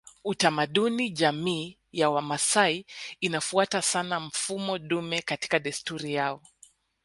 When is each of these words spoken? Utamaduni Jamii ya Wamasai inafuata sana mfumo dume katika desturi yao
Utamaduni 0.23 1.09
Jamii 1.09 1.77
ya 1.91 2.09
Wamasai 2.09 2.85
inafuata 3.19 3.81
sana 3.81 4.19
mfumo 4.19 4.77
dume 4.79 5.21
katika 5.21 5.59
desturi 5.59 6.13
yao 6.13 6.41